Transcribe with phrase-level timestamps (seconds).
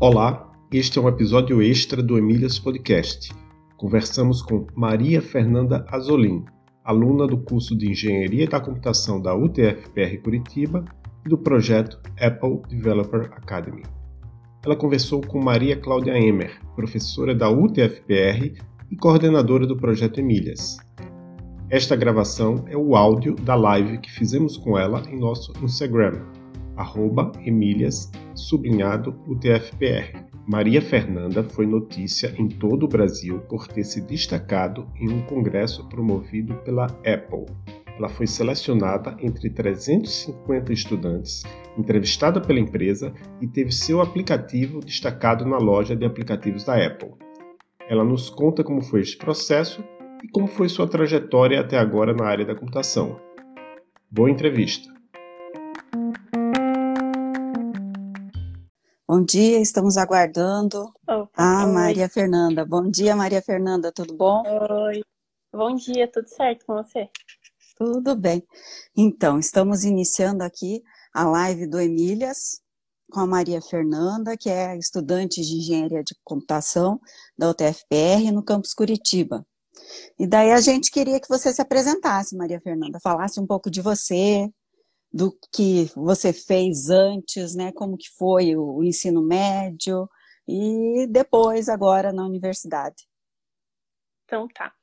[0.00, 3.34] Olá, este é um episódio extra do Emílias Podcast.
[3.76, 6.44] Conversamos com Maria Fernanda Azolin,
[6.84, 10.84] aluna do curso de Engenharia da Computação da UTF-PR Curitiba
[11.26, 13.82] e do projeto Apple Developer Academy.
[14.64, 18.56] Ela conversou com Maria Cláudia Emer, professora da UTF-PR
[18.92, 20.76] e coordenadora do projeto Emílias.
[21.68, 26.22] Esta gravação é o áudio da live que fizemos com ela em nosso Instagram,
[26.78, 30.26] arroba Emílias, sublinhado UTFPR.
[30.46, 35.86] Maria Fernanda foi notícia em todo o Brasil por ter se destacado em um congresso
[35.88, 37.44] promovido pela Apple.
[37.98, 41.42] Ela foi selecionada entre 350 estudantes,
[41.76, 47.10] entrevistada pela empresa e teve seu aplicativo destacado na loja de aplicativos da Apple.
[47.88, 49.84] Ela nos conta como foi este processo
[50.22, 53.20] e como foi sua trajetória até agora na área da computação.
[54.10, 54.97] Boa entrevista!
[59.18, 61.72] Bom dia, estamos aguardando Opa, a oi.
[61.72, 62.64] Maria Fernanda.
[62.64, 64.44] Bom dia, Maria Fernanda, tudo bom?
[64.46, 65.02] Oi.
[65.52, 67.10] Bom dia, tudo certo com você?
[67.76, 68.46] Tudo bem.
[68.96, 72.60] Então, estamos iniciando aqui a live do Emílias
[73.10, 77.00] com a Maria Fernanda, que é estudante de Engenharia de Computação
[77.36, 79.44] da UTFPR no campus Curitiba.
[80.16, 83.80] E daí a gente queria que você se apresentasse, Maria Fernanda, falasse um pouco de
[83.80, 84.48] você,
[85.12, 87.72] do que você fez antes, né?
[87.72, 90.08] Como que foi o, ensino médio
[90.46, 93.08] e depois agora na universidade.
[94.24, 94.74] Então tá.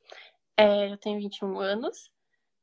[0.58, 2.12] É, eu tenho 21 anos.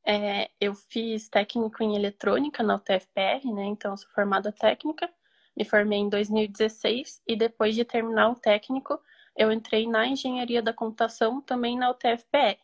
[0.04, 3.64] É, eu fiz técnico em eletrônica na UTFPR, né?
[3.66, 5.08] Então sou formada técnica.
[5.56, 8.98] Me formei em 2016 e depois de terminar o técnico,
[9.36, 12.58] eu entrei na engenharia da computação também na UTFPR.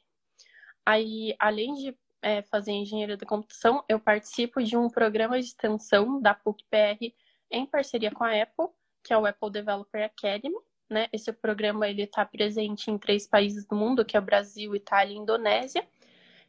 [0.84, 6.20] Aí, além de é, fazer engenharia da computação, eu participo de um programa de extensão
[6.20, 7.14] da PUC-PR
[7.50, 8.66] em parceria com a Apple,
[9.02, 10.56] que é o Apple Developer Academy.
[10.90, 11.06] Né?
[11.12, 15.14] Esse programa ele está presente em três países do mundo, que é o Brasil, Itália
[15.14, 15.86] e Indonésia.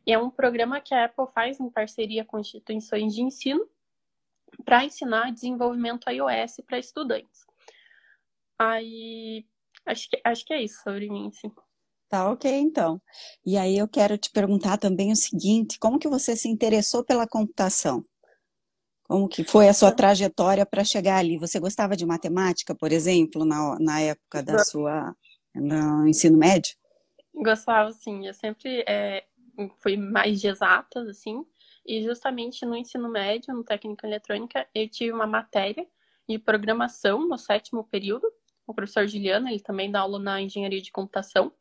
[0.06, 3.68] E é um programa que a Apple faz em parceria com instituições de ensino
[4.66, 7.46] para ensinar desenvolvimento iOS para estudantes.
[8.58, 9.46] Aí,
[9.86, 11.52] acho que, acho que é isso sobre mim, sim.
[12.10, 13.00] Tá ok, então.
[13.46, 17.28] E aí eu quero te perguntar também o seguinte, como que você se interessou pela
[17.28, 18.04] computação?
[19.04, 21.38] Como que foi a sua trajetória para chegar ali?
[21.38, 25.16] Você gostava de matemática, por exemplo, na, na época da sua
[25.54, 26.76] no ensino médio?
[27.34, 28.26] Gostava, sim.
[28.26, 29.26] Eu sempre é,
[29.78, 31.46] fui mais de exatas, assim.
[31.86, 35.88] E justamente no ensino médio, no técnico eletrônica, eu tive uma matéria
[36.28, 38.28] de programação no sétimo período.
[38.66, 41.52] O professor Juliano, ele também dá aula na engenharia de computação.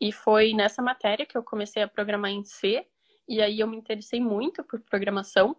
[0.00, 2.86] E foi nessa matéria que eu comecei a programar em C,
[3.28, 5.54] e aí eu me interessei muito por programação.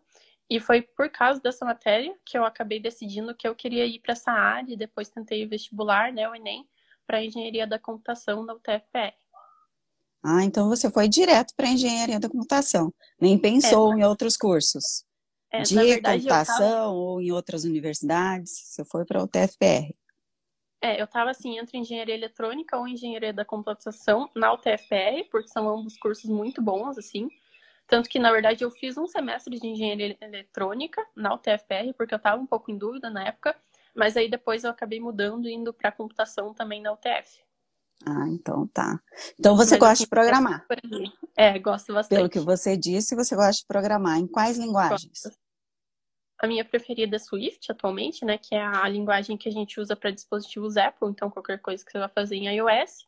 [0.49, 4.13] E foi por causa dessa matéria que eu acabei decidindo que eu queria ir para
[4.13, 6.67] essa área, e depois tentei o vestibular, né, o Enem,
[7.07, 9.13] para engenharia da computação da UTFPR.
[10.23, 15.03] Ah, então você foi direto para engenharia da computação, nem pensou É, em outros cursos
[15.51, 18.51] É, de verdade, computação tava, ou em outras universidades.
[18.51, 19.93] Você foi para o TFPR.
[20.81, 25.69] É, eu tava assim, entre engenharia eletrônica ou engenharia da computação na UTFPR, porque são
[25.69, 27.29] ambos cursos muito bons, assim.
[27.87, 32.17] Tanto que, na verdade, eu fiz um semestre de engenharia eletrônica na UTFPR, porque eu
[32.17, 33.55] estava um pouco em dúvida na época,
[33.93, 37.41] mas aí depois eu acabei mudando e indo para computação também na UTF.
[38.05, 38.99] Ah, então tá.
[39.39, 40.65] Então você Mas, gosta assim, de programar.
[40.67, 41.11] por aí.
[41.35, 42.17] É, gosto bastante.
[42.17, 44.17] Pelo que você disse, você gosta de programar.
[44.17, 45.21] Em quais linguagens?
[45.23, 45.40] Gosto.
[46.41, 48.35] A minha preferida é Swift atualmente, né?
[48.35, 51.91] Que é a linguagem que a gente usa para dispositivos Apple, então qualquer coisa que
[51.91, 53.07] você vai fazer em iOS.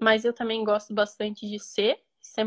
[0.00, 2.42] Mas eu também gosto bastante de C, C.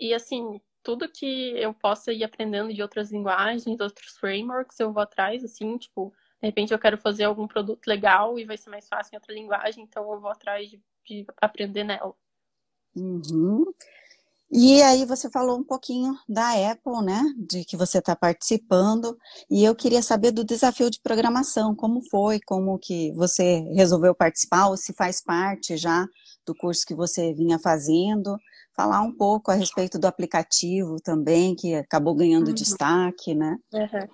[0.00, 5.02] E assim, tudo que eu possa ir aprendendo de outras linguagens, outros frameworks, eu vou
[5.02, 8.88] atrás, assim, tipo, de repente eu quero fazer algum produto legal e vai ser mais
[8.88, 12.14] fácil em outra linguagem, então eu vou atrás de, de aprender nela.
[12.96, 13.64] Uhum.
[14.50, 17.20] E aí você falou um pouquinho da Apple, né?
[17.36, 19.18] De que você está participando.
[19.50, 24.68] E eu queria saber do desafio de programação, como foi, como que você resolveu participar,
[24.68, 26.06] ou se faz parte já
[26.46, 28.38] do curso que você vinha fazendo.
[28.72, 32.54] Falar um pouco a respeito do aplicativo também, que acabou ganhando Uhum.
[32.54, 33.58] destaque, né?
[33.72, 34.08] Uhum.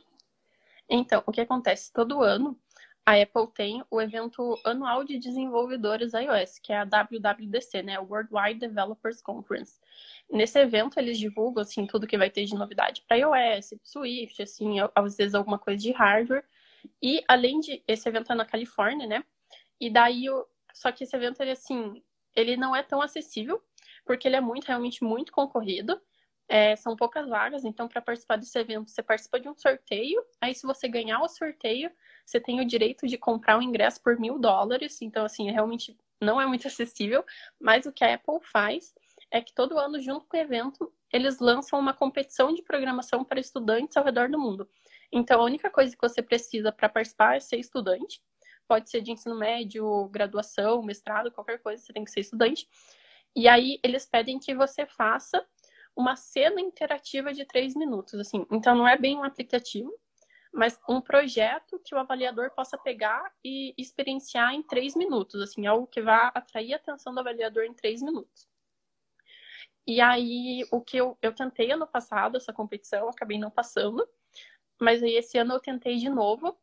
[0.89, 1.93] Então, o que acontece?
[1.93, 2.59] Todo ano
[3.05, 7.99] a Apple tem o evento anual de desenvolvedores iOS, que é a WWDC, né?
[7.99, 9.75] Worldwide Developers Conference.
[10.33, 14.77] Nesse evento eles divulgam assim tudo que vai ter de novidade para iOS, Swift, assim,
[14.95, 16.43] às vezes alguma coisa de hardware.
[17.03, 19.23] E além de esse evento é na Califórnia, né?
[19.79, 20.25] E daí
[20.73, 22.03] só que esse evento ele assim,
[22.35, 23.63] ele não é tão acessível,
[24.07, 26.01] porque ele é muito realmente muito concorrido.
[26.49, 30.25] É, são poucas vagas, então para participar desse evento você participa de um sorteio.
[30.41, 31.91] Aí se você ganhar o sorteio,
[32.25, 35.03] você tem o direito de comprar o ingresso por mil dólares.
[35.03, 37.23] Então, assim, realmente não é muito acessível.
[37.61, 38.95] Mas o que a Apple faz
[39.33, 43.41] é que todo ano, junto com o evento, eles lançam uma competição de programação para
[43.41, 44.69] estudantes ao redor do mundo.
[45.11, 48.23] Então, a única coisa que você precisa para participar é ser estudante.
[48.69, 52.69] Pode ser de ensino médio, graduação, mestrado, qualquer coisa, você tem que ser estudante.
[53.35, 55.45] E aí, eles pedem que você faça
[55.97, 58.47] uma cena interativa de três minutos, assim.
[58.51, 59.91] Então, não é bem um aplicativo,
[60.53, 65.87] mas um projeto que o avaliador possa pegar e experienciar em três minutos, assim, algo
[65.87, 68.52] que vá atrair a atenção do avaliador em três minutos.
[69.87, 74.09] E aí, o que eu, eu tentei ano passado, essa competição, acabei não passando,
[74.81, 76.57] mas aí esse ano eu tentei de novo,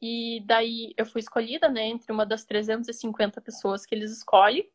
[0.00, 4.70] e daí eu fui escolhida, né, entre uma das 350 pessoas que eles escolhem.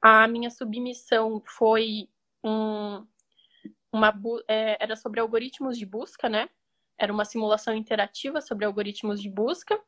[0.00, 2.08] A minha submissão foi
[2.44, 3.06] um,
[3.92, 4.14] uma,
[4.48, 6.48] é, era sobre algoritmos de busca, né,
[6.98, 9.80] era uma simulação interativa sobre algoritmos de busca.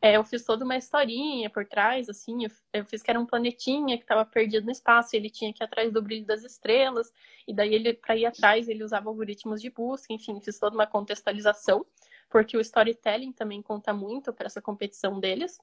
[0.00, 3.96] É, eu fiz toda uma historinha por trás, assim, eu, fiz que era um planetinha
[3.96, 7.12] que estava perdido no espaço, ele tinha que ir atrás do brilho das estrelas,
[7.48, 10.86] e daí ele, para ir atrás, ele usava algoritmos de busca, enfim, fiz toda uma
[10.86, 11.84] contextualização,
[12.30, 15.58] porque o storytelling também conta muito para essa competição deles.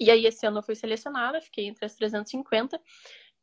[0.00, 2.80] E aí, esse ano eu fui selecionada, fiquei entre as 350,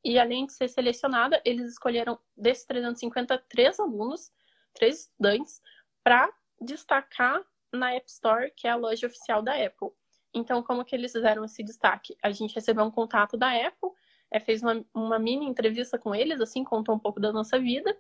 [0.03, 4.31] e além de ser selecionada, eles escolheram desses 350 três alunos,
[4.73, 5.61] três estudantes,
[6.03, 6.29] para
[6.59, 7.41] destacar
[7.73, 9.89] na App Store, que é a loja oficial da Apple.
[10.33, 12.15] Então, como que eles fizeram esse destaque?
[12.21, 13.89] A gente recebeu um contato da Apple,
[14.31, 17.97] é, fez uma, uma mini entrevista com eles, assim, contou um pouco da nossa vida,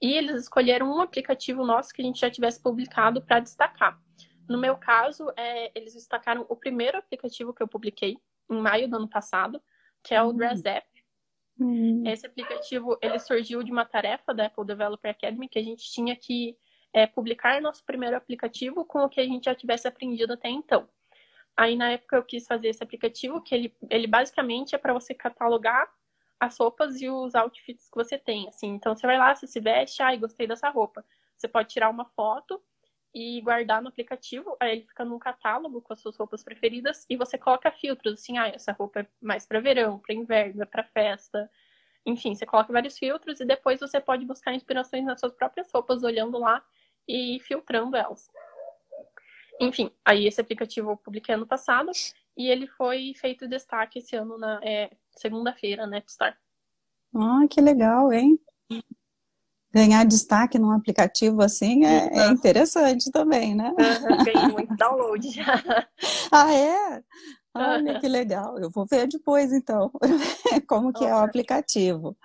[0.00, 4.00] e eles escolheram um aplicativo nosso que a gente já tivesse publicado para destacar.
[4.48, 8.16] No meu caso, é, eles destacaram o primeiro aplicativo que eu publiquei
[8.48, 9.60] em maio do ano passado,
[10.02, 10.36] que é o uhum.
[10.36, 10.86] Dress App.
[11.58, 12.04] Uhum.
[12.06, 16.14] Esse aplicativo ele surgiu de uma tarefa da Apple Developer Academy que a gente tinha
[16.14, 16.56] que
[16.96, 20.88] é, publicar nosso primeiro aplicativo com o que a gente já tivesse aprendido até então.
[21.54, 25.12] Aí na época eu quis fazer esse aplicativo, que ele, ele basicamente é para você
[25.12, 25.92] catalogar
[26.40, 28.68] as roupas e os outfits que você tem, assim.
[28.68, 31.04] Então você vai lá, você se veste, ai, gostei dessa roupa.
[31.36, 32.62] Você pode tirar uma foto
[33.12, 37.16] e guardar no aplicativo, aí ele fica num catálogo com as suas roupas preferidas e
[37.16, 40.82] você coloca filtros, assim, ah, essa roupa é mais para verão, para inverno, é para
[40.82, 41.50] festa.
[42.06, 46.02] Enfim, você coloca vários filtros e depois você pode buscar inspirações nas suas próprias roupas
[46.02, 46.64] olhando lá
[47.08, 48.28] e filtrando elas.
[49.60, 51.90] Enfim, aí esse aplicativo eu publiquei ano passado
[52.36, 56.34] e ele foi feito destaque esse ano na é, segunda-feira na App Store.
[57.14, 58.38] Ah, que legal, hein?
[59.72, 63.74] Ganhar destaque num aplicativo assim é, é interessante também, né?
[64.24, 65.62] ganhei muito download já.
[66.32, 67.02] ah, é?
[67.56, 69.90] Olha que legal, eu vou ver depois então
[70.68, 72.16] como que é o aplicativo.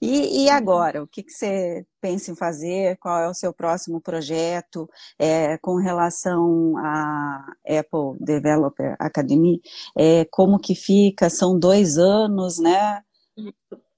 [0.00, 0.54] E, e uhum.
[0.54, 2.96] agora, o que, que você pensa em fazer?
[2.98, 9.60] Qual é o seu próximo projeto é, com relação à Apple Developer Academy?
[9.96, 11.30] É, como que fica?
[11.30, 13.02] São dois anos, né?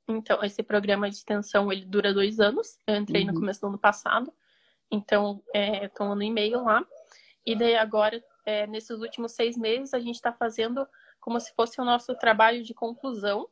[0.09, 2.79] Então, esse programa de extensão ele dura dois anos.
[2.87, 3.29] Eu entrei uhum.
[3.29, 4.33] no começo do ano passado,
[4.91, 6.85] então é, estou um ano e meio lá.
[7.45, 10.87] E daí agora é, nesses últimos seis meses, a gente está fazendo
[11.21, 13.49] como se fosse o nosso trabalho de conclusão,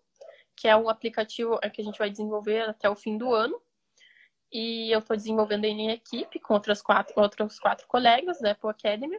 [0.56, 3.60] que é um aplicativo é, que a gente vai desenvolver até o fim do ano.
[4.52, 9.18] E eu estou desenvolvendo em equipe com outras quatro, outros quatro colegas da Apple Academy.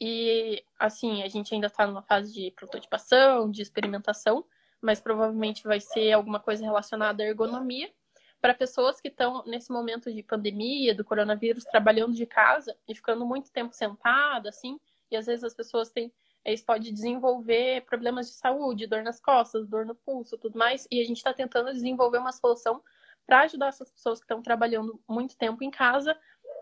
[0.00, 4.44] E, assim, a gente ainda está numa fase de prototipação, de experimentação,
[4.80, 7.90] mas provavelmente vai ser alguma coisa relacionada à ergonomia
[8.40, 13.26] para pessoas que estão nesse momento de pandemia, do coronavírus, trabalhando de casa e ficando
[13.26, 14.78] muito tempo sentada, assim,
[15.10, 16.12] e às vezes as pessoas têm,
[16.44, 21.00] eles podem desenvolver problemas de saúde, dor nas costas, dor no pulso, tudo mais, e
[21.00, 22.82] a gente está tentando desenvolver uma solução
[23.26, 26.16] para ajudar essas pessoas que estão trabalhando muito tempo em casa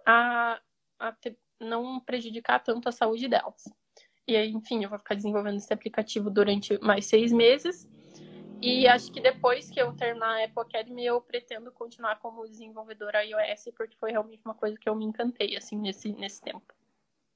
[0.07, 0.61] a,
[0.99, 3.65] a ter, não prejudicar tanto a saúde delas.
[4.27, 7.87] E aí, enfim, eu vou ficar desenvolvendo esse aplicativo durante mais seis meses
[8.65, 13.25] e acho que depois que eu terminar a Apple Academy, eu pretendo continuar como desenvolvedora
[13.25, 16.63] iOS, porque foi realmente uma coisa que eu me encantei, assim, nesse, nesse tempo.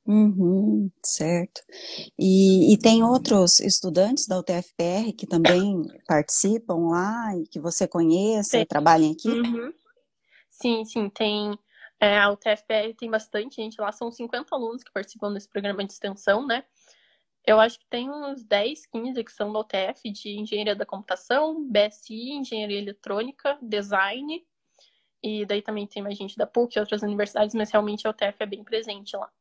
[0.07, 1.61] Uhum, certo.
[2.19, 8.65] E, e, tem outros estudantes da UTFPR que também participam lá e que você conheça,
[8.65, 9.29] trabalhem aqui?
[9.29, 9.71] Uhum.
[10.49, 11.59] Sim, sim, tem
[12.01, 15.93] É, a UTFPR tem bastante gente lá, são 50 alunos que participam desse programa de
[15.93, 16.65] extensão, né?
[17.49, 21.67] Eu acho que tem uns 10, 15 que são da UTF, de Engenharia da Computação,
[21.67, 24.47] BSI, Engenharia Eletrônica, Design,
[25.23, 28.37] e daí também tem mais gente da PUC e outras universidades, mas realmente a UTF
[28.41, 29.33] é bem presente lá.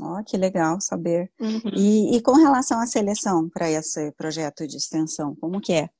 [0.00, 1.30] Ó, oh, que legal saber.
[1.38, 1.70] Uhum.
[1.76, 5.90] E, e, com relação à seleção para esse projeto de extensão, como que é?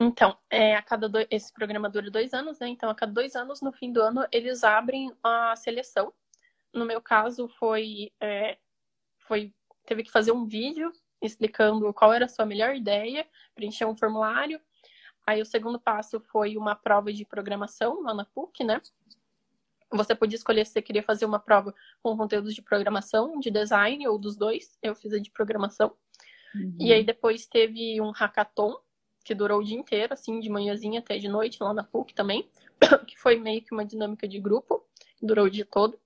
[0.00, 2.66] Então, é, a cada dois, esse programa dura dois anos, né?
[2.66, 6.12] Então, a cada dois anos, no fim do ano, eles abrem a seleção.
[6.74, 8.58] No meu caso, foi, é,
[9.16, 13.94] foi teve que fazer um vídeo explicando qual era a sua melhor ideia, preencher um
[13.94, 14.60] formulário.
[15.26, 18.80] Aí, o segundo passo foi uma prova de programação lá na PUC, né?
[19.92, 24.06] Você podia escolher se você queria fazer uma prova com conteúdos de programação, de design
[24.08, 24.78] ou dos dois.
[24.80, 25.92] Eu fiz a de programação.
[26.54, 26.76] Uhum.
[26.78, 28.76] E aí depois teve um hackathon
[29.24, 32.48] que durou o dia inteiro, assim, de manhãzinha até de noite, lá na PUC também,
[33.06, 34.84] que foi meio que uma dinâmica de grupo,
[35.20, 35.98] durou o dia todo.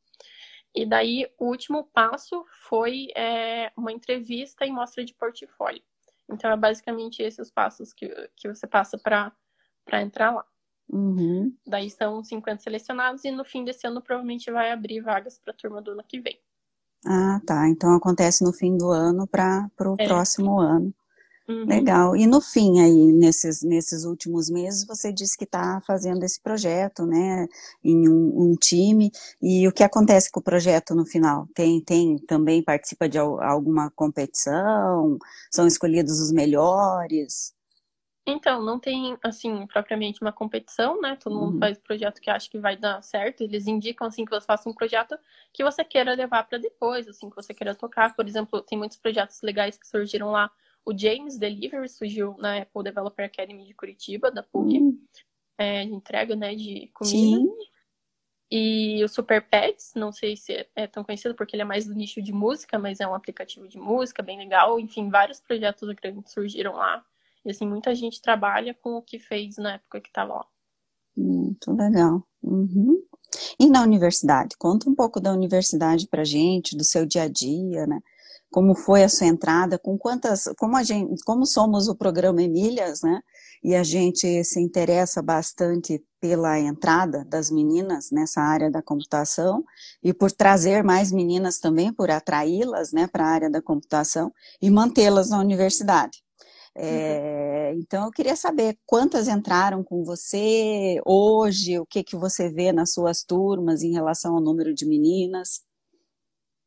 [0.74, 5.82] E daí, o último passo foi é, uma entrevista e mostra de portfólio.
[6.28, 9.32] Então, é basicamente esses os passos que, que você passa para
[10.02, 10.44] entrar lá.
[10.88, 11.54] Uhum.
[11.66, 15.56] Daí são 50 selecionados e no fim desse ano provavelmente vai abrir vagas para a
[15.56, 16.38] turma do ano que vem.
[17.06, 17.68] Ah, tá.
[17.68, 20.06] Então acontece no fim do ano para o é.
[20.06, 20.94] próximo ano.
[21.46, 21.66] Uhum.
[21.66, 22.16] Legal.
[22.16, 27.04] E no fim aí, nesses, nesses últimos meses, você disse que está fazendo esse projeto,
[27.04, 27.46] né,
[27.82, 29.10] em um, um, time.
[29.42, 31.46] E o que acontece com o projeto no final?
[31.54, 35.18] Tem, tem também participa de alguma competição?
[35.50, 37.52] São escolhidos os melhores?
[38.26, 41.14] Então, não tem, assim, propriamente uma competição, né?
[41.16, 41.60] Todo mundo uhum.
[41.60, 43.42] faz o projeto que acha que vai dar certo.
[43.42, 45.14] Eles indicam, assim, que você faça um projeto
[45.52, 48.16] que você queira levar para depois, assim, que você queira tocar.
[48.16, 50.50] Por exemplo, tem muitos projetos legais que surgiram lá
[50.84, 54.98] o James Delivery surgiu na Apple Developer Academy de Curitiba, da PUC, hum.
[55.58, 57.16] é, de entrega né, de comida.
[57.16, 57.48] Sim.
[58.50, 61.94] E o Super Pets, não sei se é tão conhecido porque ele é mais do
[61.94, 64.78] nicho de música, mas é um aplicativo de música bem legal.
[64.78, 67.04] Enfim, vários projetos grandes surgiram lá.
[67.44, 70.46] E assim, muita gente trabalha com o que fez na época que estava lá.
[71.16, 72.22] Muito legal.
[72.42, 73.02] Uhum.
[73.58, 74.56] E na universidade?
[74.56, 78.00] Conta um pouco da universidade pra gente, do seu dia a dia, né?
[78.54, 83.02] Como foi a sua entrada, com quantas, como a gente, como somos o programa Emílias,
[83.02, 83.20] né?
[83.64, 89.64] E a gente se interessa bastante pela entrada das meninas nessa área da computação
[90.00, 94.32] e por trazer mais meninas também, por atraí-las, né, para a área da computação
[94.62, 96.22] e mantê-las na universidade.
[96.76, 97.80] É, uhum.
[97.80, 102.92] Então, eu queria saber quantas entraram com você hoje, o que, que você vê nas
[102.92, 105.62] suas turmas em relação ao número de meninas.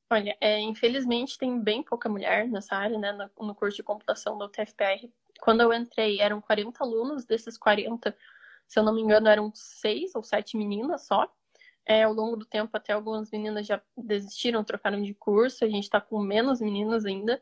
[0.10, 4.38] Olha, é, infelizmente tem bem pouca mulher nessa área, né, no, no, curso de computação
[4.38, 5.12] da UTFPR.
[5.42, 8.16] Quando eu entrei, eram 40 alunos, desses 40,
[8.66, 11.30] se eu não me engano, eram seis ou sete meninas só.
[11.86, 15.84] É, ao longo do tempo, até algumas meninas já desistiram, trocaram de curso, a gente
[15.84, 17.42] está com menos meninas ainda.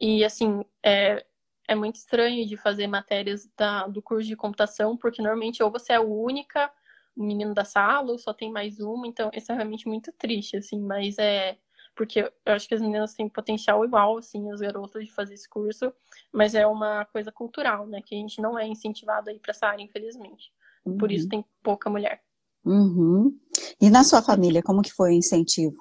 [0.00, 1.24] E, assim, é,
[1.68, 5.92] é muito estranho de fazer matérias da, do curso de computação, porque normalmente ou você
[5.92, 6.72] é a única
[7.16, 10.80] menino da sala, ou só tem mais uma, então isso é realmente muito triste, assim,
[10.80, 11.58] mas é
[11.94, 15.48] porque eu acho que as meninas têm potencial igual, assim, os garotos de fazer esse
[15.48, 15.92] curso,
[16.32, 19.66] mas é uma coisa cultural, né, que a gente não é incentivado aí para essa
[19.66, 20.52] área, infelizmente.
[20.84, 20.98] Uhum.
[20.98, 22.22] Por isso tem pouca mulher.
[22.64, 23.38] Uhum.
[23.80, 25.76] E na sua família, como que foi o incentivo?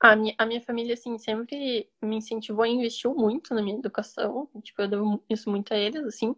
[0.00, 4.48] A minha, a minha família, assim, sempre me incentivou e investiu muito na minha educação.
[4.62, 6.34] Tipo, eu dou isso muito a eles, assim.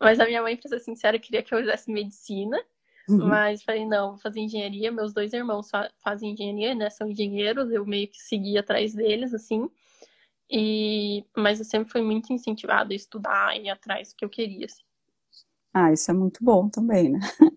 [0.00, 2.60] Mas a minha mãe, pra ser sincera, queria que eu fizesse medicina.
[3.08, 3.28] Uhum.
[3.28, 4.90] Mas falei, não, vou fazer engenharia.
[4.90, 5.68] Meus dois irmãos
[6.02, 6.90] fazem engenharia, né?
[6.90, 9.68] São engenheiros, eu meio que segui atrás deles, assim.
[10.50, 11.24] E...
[11.36, 14.66] Mas eu sempre fui muito incentivada a estudar e ir atrás do que eu queria,
[14.66, 14.82] assim.
[15.72, 17.20] Ah, isso é muito bom também, né?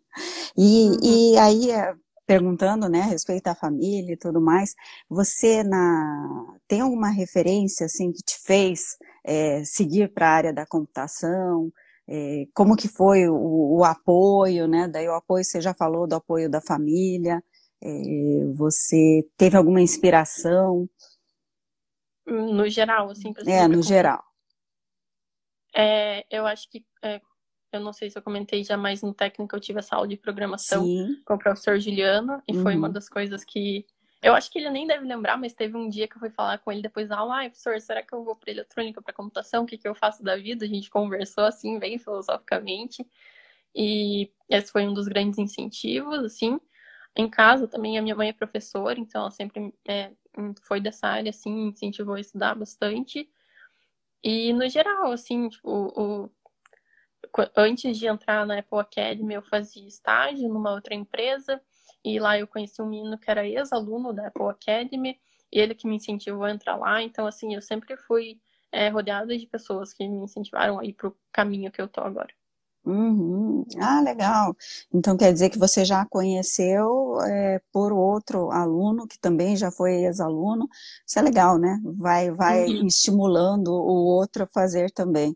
[0.58, 0.98] E, uhum.
[1.01, 1.94] e aí, é,
[2.29, 4.75] perguntando, né, a respeito da família e tudo mais,
[5.10, 10.65] você na tem alguma referência, assim, que te fez é, seguir para a área da
[10.65, 11.72] computação?
[12.12, 14.88] É, como que foi o, o, apoio, né?
[14.88, 17.44] Daí o apoio, você já falou do apoio da família,
[17.84, 20.89] é, você teve alguma inspiração?
[22.25, 23.32] No geral, assim.
[23.46, 24.24] É, no geral.
[25.75, 27.22] É, eu acho que, é,
[27.72, 30.18] eu não sei se eu comentei já, mas no técnico eu tive essa aula de
[30.18, 31.16] programação Sim.
[31.24, 32.63] com o professor Juliano, e uhum.
[32.63, 32.94] foi uma uhum.
[32.94, 33.86] das coisas que
[34.22, 36.58] eu acho que ele nem deve lembrar, mas teve um dia que eu fui falar
[36.60, 39.64] com ele depois da aula, ai, professor, será que eu vou para eletrônica, para computação?
[39.64, 40.66] O que, que eu faço da vida?
[40.66, 43.06] A gente conversou assim, bem filosoficamente.
[43.76, 46.60] E esse foi um dos grandes incentivos, assim.
[47.16, 50.12] Em casa também a minha mãe é professora, então ela sempre é,
[50.62, 53.30] foi dessa área, assim, incentivou a estudar bastante.
[54.24, 56.32] E no geral, assim, tipo, o,
[57.56, 61.62] antes de entrar na Apple Academy, eu fazia estágio numa outra empresa
[62.03, 65.20] E lá eu conheci um menino que era ex-aluno da Apple Academy,
[65.51, 67.01] ele que me incentivou a entrar lá.
[67.01, 68.39] Então, assim, eu sempre fui
[68.72, 72.01] é, rodeada de pessoas que me incentivaram a ir para o caminho que eu tô
[72.01, 72.29] agora.
[72.86, 73.65] Uhum.
[73.79, 74.56] Ah, legal.
[74.94, 80.06] Então quer dizer que você já conheceu é, por outro aluno que também já foi
[80.06, 80.68] ex-aluno.
[81.06, 81.79] Isso é legal, né?
[81.84, 82.88] Vai, vai uhum.
[82.88, 85.36] estimulando o outro a fazer também.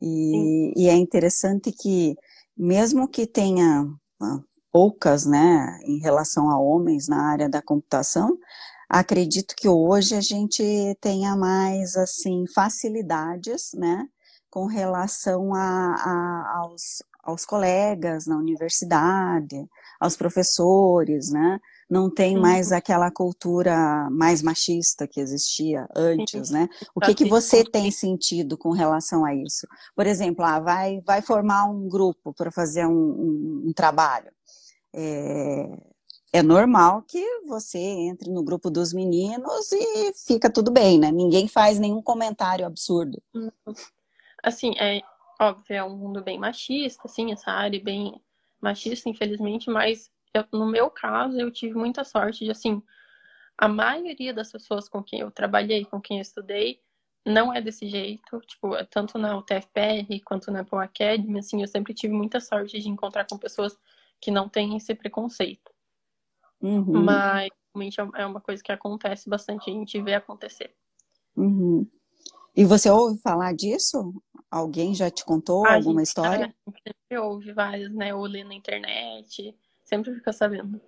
[0.00, 2.16] E, e, é interessante que,
[2.56, 3.86] mesmo que tenha
[4.20, 4.40] ah,
[4.74, 8.36] poucas, né, em relação a homens na área da computação,
[8.88, 10.64] acredito que hoje a gente
[11.00, 14.04] tenha mais, assim, facilidades, né,
[14.50, 19.64] com relação a, a, aos, aos colegas na universidade,
[20.00, 21.60] aos professores, né?
[21.88, 26.68] Não tem mais aquela cultura mais machista que existia antes, né?
[26.94, 29.66] O que, que você tem sentido com relação a isso?
[29.94, 34.30] Por exemplo, ah, vai, vai formar um grupo para fazer um, um, um trabalho.
[34.94, 41.10] É, é normal que você entre no grupo dos meninos e fica tudo bem, né?
[41.10, 43.20] Ninguém faz nenhum comentário absurdo.
[43.34, 43.50] Uhum
[44.44, 45.00] assim, é
[45.40, 48.20] óbvio, é um mundo bem machista, assim, essa área bem
[48.60, 52.82] machista, infelizmente, mas eu, no meu caso, eu tive muita sorte de, assim,
[53.56, 56.80] a maioria das pessoas com quem eu trabalhei, com quem eu estudei,
[57.26, 61.94] não é desse jeito, tipo, tanto na UTFPR quanto na Apple Academy, assim, eu sempre
[61.94, 63.78] tive muita sorte de encontrar com pessoas
[64.24, 65.70] que não têm esse preconceito.
[66.58, 67.04] Uhum.
[67.04, 70.74] Mas, realmente, é, é uma coisa que acontece bastante, a gente vê acontecer.
[71.36, 71.86] Uhum.
[72.56, 74.14] E você ouve falar disso?
[74.50, 76.54] Alguém já te contou a alguma gente, história?
[76.64, 78.14] Sempre ouve várias, né?
[78.14, 80.80] Ou lê na internet, sempre fica sabendo.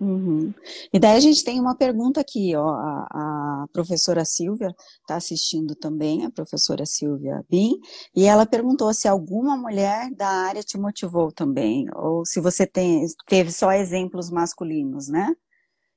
[0.00, 0.52] Uhum.
[0.92, 5.74] E daí a gente tem uma pergunta aqui, ó, a, a professora Silvia está assistindo
[5.76, 7.78] também, a professora Silvia Bin,
[8.14, 13.06] e ela perguntou se alguma mulher da área te motivou também, ou se você tem,
[13.26, 15.34] teve só exemplos masculinos, né?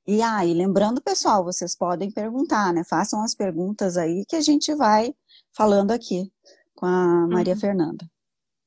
[0.06, 2.82] E aí, ah, lembrando, pessoal, vocês podem perguntar, né?
[2.82, 5.14] Façam as perguntas aí que a gente vai
[5.54, 6.32] falando aqui
[6.74, 7.60] com a Maria uhum.
[7.60, 8.10] Fernanda.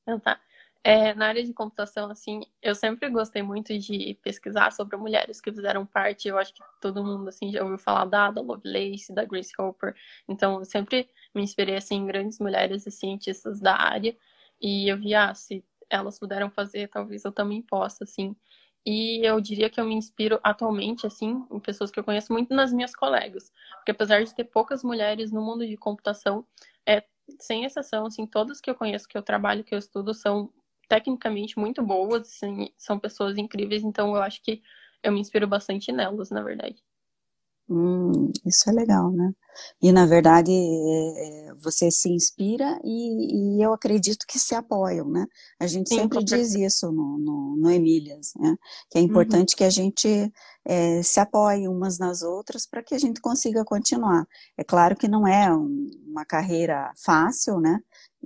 [0.02, 0.38] Então tá.
[0.84, 5.52] É, na área de computação, assim, eu sempre gostei muito de pesquisar sobre mulheres que
[5.52, 6.26] fizeram parte.
[6.26, 9.94] Eu acho que todo mundo, assim, já ouviu falar da Ada Lovelace, da Grace Hopper.
[10.28, 14.16] Então, eu sempre me inspirei, assim, em grandes mulheres e cientistas da área.
[14.60, 18.34] E eu vi, ah, se elas puderam fazer, talvez eu também possa, assim.
[18.84, 22.52] E eu diria que eu me inspiro atualmente, assim, em pessoas que eu conheço muito
[22.54, 23.52] nas minhas colegas.
[23.76, 26.44] Porque apesar de ter poucas mulheres no mundo de computação,
[26.84, 27.04] é,
[27.38, 30.52] sem exceção, assim, todas que eu conheço, que eu trabalho, que eu estudo, são
[30.92, 33.82] tecnicamente muito boas, assim, são pessoas incríveis.
[33.82, 34.60] Então eu acho que
[35.02, 36.76] eu me inspiro bastante nelas, na verdade.
[37.66, 39.32] Hum, isso é legal, né?
[39.80, 45.08] E na verdade é, é, você se inspira e, e, eu acredito que se apoiam,
[45.08, 45.26] né?
[45.58, 48.54] A gente Sim, sempre diz isso no, no, no, Emílias, né?
[48.90, 49.06] Que é uhum.
[49.06, 49.56] importante uhum.
[49.56, 50.32] que a gente
[50.66, 54.26] é, se apoie umas nas outras para que a gente consiga continuar.
[54.58, 57.80] É claro que não é um, uma carreira fácil, né?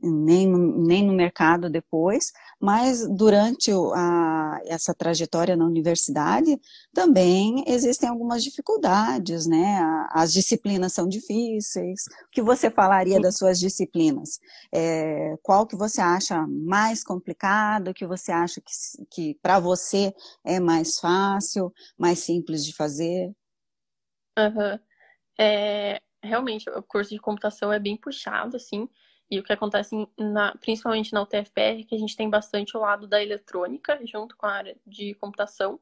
[0.06, 6.58] Nem no, nem no mercado depois, mas durante a, essa trajetória na universidade
[6.92, 9.78] também existem algumas dificuldades, né?
[10.10, 12.06] As disciplinas são difíceis.
[12.28, 14.38] O que você falaria das suas disciplinas?
[14.72, 17.88] É, qual que você acha mais complicado?
[17.88, 20.14] O que você acha que, que para você
[20.44, 23.32] é mais fácil, mais simples de fazer?
[24.38, 24.78] Uhum.
[25.38, 28.88] É, realmente, o curso de computação é bem puxado, assim.
[29.30, 32.80] E o que acontece, na, principalmente na UTFPR, é que a gente tem bastante o
[32.80, 35.80] lado da eletrônica junto com a área de computação.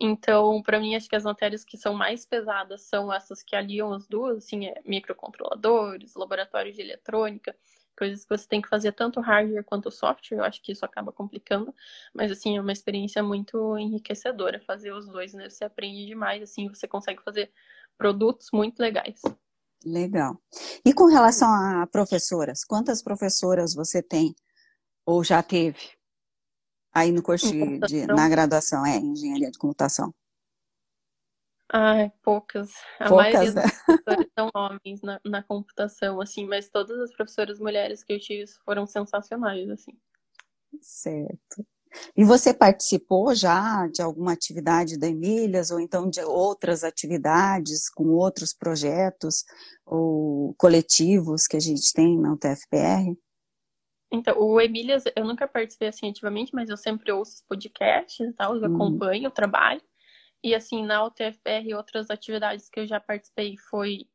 [0.00, 3.92] Então, para mim, acho que as matérias que são mais pesadas são essas que aliam
[3.92, 7.56] as duas, assim, é microcontroladores, laboratórios de eletrônica,
[7.96, 10.38] coisas que você tem que fazer tanto hardware quanto software.
[10.38, 11.74] Eu acho que isso acaba complicando,
[12.12, 15.48] mas assim, é uma experiência muito enriquecedora fazer os dois, né?
[15.48, 17.52] Você aprende demais, assim, você consegue fazer
[17.96, 19.22] produtos muito legais.
[19.84, 20.40] Legal.
[20.84, 24.34] E com relação a professoras, quantas professoras você tem
[25.04, 25.92] ou já teve
[26.92, 30.14] aí no curso de, de na graduação, é, engenharia de computação?
[31.72, 32.72] Ai, poucas.
[33.00, 33.62] A poucas, maioria né?
[33.62, 38.20] dos professores são homens na, na computação, assim, mas todas as professoras mulheres que eu
[38.20, 39.98] tive foram sensacionais, assim.
[40.80, 41.66] Certo.
[42.16, 48.08] E você participou já de alguma atividade da Emílias, ou então de outras atividades com
[48.08, 49.44] outros projetos
[49.86, 53.16] ou coletivos que a gente tem na UTFPR?
[54.12, 58.32] Então, o Emílias, eu nunca participei assim ativamente, mas eu sempre ouço os podcasts e
[58.32, 58.74] tal, eu uhum.
[58.74, 59.82] acompanho o trabalho.
[60.42, 64.06] E assim, na UTFPR, outras atividades que eu já participei foi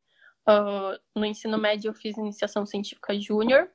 [0.47, 3.69] uh, no ensino médio, eu fiz iniciação científica júnior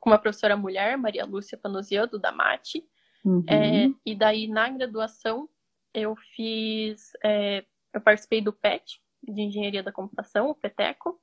[0.00, 2.82] com uma professora mulher, Maria Lúcia Panosiano, da MATE.
[3.24, 3.44] Uhum.
[3.48, 5.48] É, e daí, na graduação,
[5.92, 11.20] eu fiz, é, eu participei do PET, de Engenharia da Computação, o PETECO,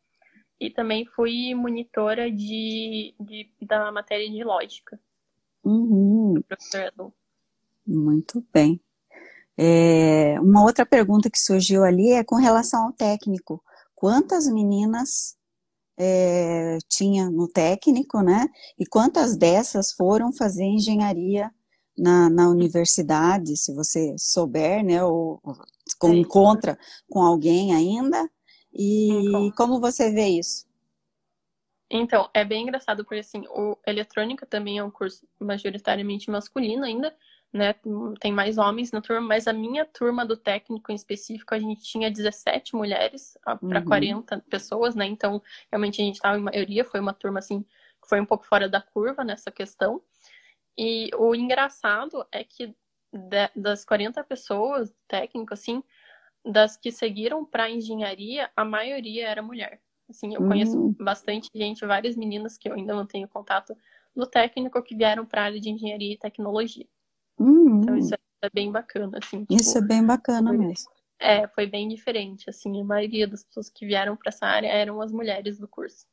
[0.59, 4.99] e também fui monitora de, de da matéria de lógica.
[5.63, 6.41] Uhum.
[7.85, 8.81] Muito bem.
[9.57, 13.63] É, uma outra pergunta que surgiu ali é com relação ao técnico.
[13.95, 15.35] Quantas meninas
[15.97, 18.47] é, tinha no técnico, né?
[18.77, 21.51] E quantas dessas foram fazer engenharia
[21.97, 25.03] na, na universidade, se você souber, né?
[25.03, 25.41] Ou,
[26.01, 26.77] ou encontra
[27.09, 28.29] com alguém ainda.
[28.73, 30.67] E como você vê isso?
[31.89, 37.15] Então, é bem engraçado, porque assim, o eletrônica também é um curso majoritariamente masculino ainda,
[37.51, 37.73] né?
[38.19, 41.81] Tem mais homens na turma, mas a minha turma do técnico em específico, a gente
[41.81, 43.85] tinha 17 mulheres para uhum.
[43.85, 45.05] 40 pessoas, né?
[45.05, 48.45] Então, realmente a gente estava em maioria, foi uma turma assim, que foi um pouco
[48.45, 50.01] fora da curva nessa questão.
[50.77, 52.75] E o engraçado é que
[53.11, 55.83] de, das 40 pessoas técnico assim,
[56.45, 59.81] das que seguiram para engenharia, a maioria era mulher.
[60.09, 60.47] Assim, eu uhum.
[60.47, 63.75] conheço bastante gente, várias meninas que eu ainda não tenho contato
[64.15, 66.87] do técnico que vieram para a área de engenharia e tecnologia.
[67.37, 67.81] Uhum.
[67.81, 69.41] Então isso é bem bacana, assim.
[69.41, 70.91] Tipo, isso é bem bacana foi, mesmo.
[71.19, 75.01] É, foi bem diferente, assim, a maioria das pessoas que vieram para essa área eram
[75.01, 76.05] as mulheres do curso.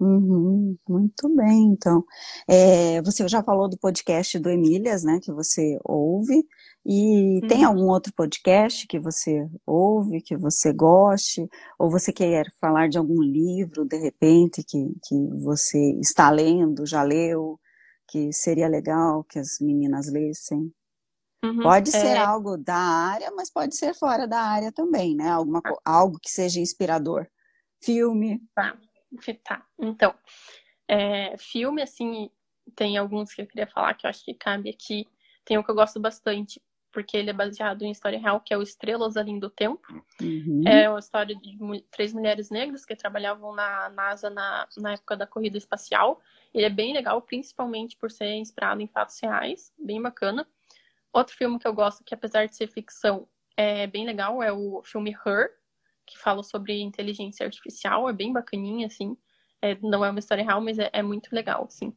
[0.00, 2.04] Uhum, muito bem, então.
[2.48, 6.44] É, você já falou do podcast do Emílias, né, que você ouve,
[6.84, 7.48] e uhum.
[7.48, 12.98] tem algum outro podcast que você ouve, que você goste, ou você quer falar de
[12.98, 17.58] algum livro, de repente, que, que você está lendo, já leu,
[18.08, 20.72] que seria legal que as meninas lessem?
[21.44, 22.18] Uhum, pode ser é...
[22.18, 25.28] algo da área, mas pode ser fora da área também, né?
[25.28, 27.26] Alguma, algo que seja inspirador.
[27.82, 28.40] Filme.
[28.54, 28.76] Tá,
[29.42, 29.66] tá.
[29.78, 30.14] Então,
[30.88, 32.30] é, filme, assim,
[32.74, 35.08] tem alguns que eu queria falar que eu acho que cabe aqui.
[35.44, 38.56] Tem um que eu gosto bastante, porque ele é baseado em história real, que é
[38.56, 39.86] o Estrelas Além do Tempo.
[40.20, 40.62] Uhum.
[40.66, 41.58] É uma história de
[41.90, 46.20] três mulheres negras que trabalhavam na NASA na, na época da corrida espacial.
[46.52, 50.46] Ele é bem legal, principalmente por ser inspirado em fatos reais, bem bacana.
[51.12, 54.82] Outro filme que eu gosto, que apesar de ser ficção, é bem legal, é o
[54.82, 55.50] filme Her,
[56.06, 59.16] que fala sobre inteligência artificial, é bem bacaninha, assim.
[59.60, 61.94] É, não é uma história real, mas é, é muito legal, assim.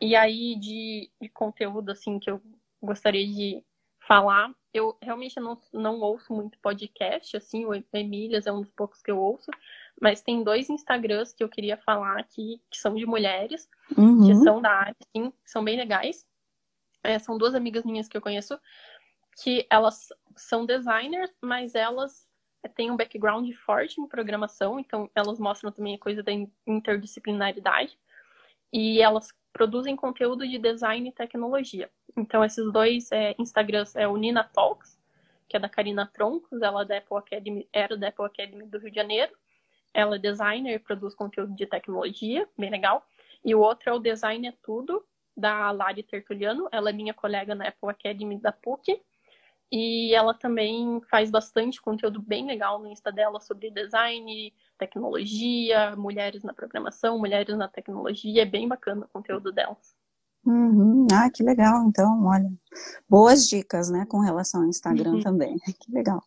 [0.00, 2.40] E aí, de, de conteúdo, assim, que eu
[2.82, 3.64] gostaria de
[4.06, 4.54] falar.
[4.72, 9.10] Eu realmente não, não ouço muito podcast, assim, o Emílias é um dos poucos que
[9.10, 9.50] eu ouço,
[10.00, 14.26] mas tem dois Instagrams que eu queria falar aqui, que são de mulheres, uhum.
[14.26, 16.26] que são da área, assim, são bem legais.
[17.02, 18.58] É, são duas amigas minhas que eu conheço,
[19.42, 22.26] que elas são designers, mas elas
[22.68, 26.32] têm um background forte em programação, então elas mostram também a coisa da
[26.66, 27.98] interdisciplinaridade.
[28.72, 31.88] E elas produzem conteúdo de design e tecnologia.
[32.16, 35.00] Então, esses dois é, Instagrams é o Nina Talks,
[35.48, 38.78] que é da Karina Troncos, ela é da Apple Academy, era da Apple Academy do
[38.78, 39.32] Rio de Janeiro.
[39.92, 43.06] Ela é designer e produz conteúdo de tecnologia, bem legal.
[43.44, 45.04] E o outro é o Design é Tudo,
[45.36, 46.68] da Lari Tertuliano.
[46.72, 49.00] Ela é minha colega na Apple Academy da PUC.
[49.72, 56.42] E ela também faz bastante conteúdo bem legal no Insta dela sobre design, tecnologia, mulheres
[56.42, 58.42] na programação, mulheres na tecnologia.
[58.42, 59.94] É bem bacana o conteúdo delas.
[60.46, 61.06] Uhum.
[61.12, 61.84] Ah, que legal.
[61.88, 62.52] Então, olha,
[63.08, 65.22] boas dicas, né, com relação ao Instagram uhum.
[65.22, 65.56] também.
[65.80, 66.22] Que legal.